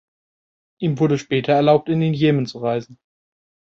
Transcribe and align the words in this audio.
Ihm 0.79 0.97
wurde 0.97 1.19
später 1.19 1.53
erlaubt, 1.53 1.87
in 1.87 1.99
den 1.99 2.15
Jemen 2.15 2.47
zu 2.47 2.57
reisen. 2.57 2.97